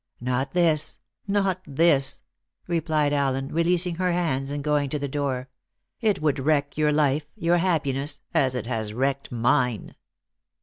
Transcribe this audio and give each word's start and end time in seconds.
"Not 0.19 0.53
this, 0.53 0.97
not 1.27 1.61
this," 1.67 2.23
replied 2.65 3.13
Allen, 3.13 3.49
releasing 3.49 3.97
her 3.97 4.11
hands 4.13 4.49
and 4.49 4.63
going 4.63 4.89
to 4.89 4.97
the 4.97 5.07
door; 5.07 5.47
"it 5.99 6.23
would 6.23 6.39
wreck 6.39 6.75
your 6.75 6.91
life, 6.91 7.27
your 7.35 7.57
happiness, 7.57 8.21
as 8.33 8.55
it 8.55 8.65
has 8.65 8.93
wrecked 8.95 9.31
mine." 9.31 9.93